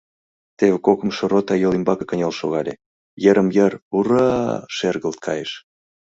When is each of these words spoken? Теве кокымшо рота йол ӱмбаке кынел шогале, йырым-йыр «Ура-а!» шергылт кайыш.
Теве 0.57 0.77
кокымшо 0.85 1.23
рота 1.31 1.55
йол 1.63 1.73
ӱмбаке 1.77 2.05
кынел 2.07 2.33
шогале, 2.39 2.73
йырым-йыр 3.23 3.73
«Ура-а!» 3.95 4.55
шергылт 4.75 5.19
кайыш. 5.25 5.51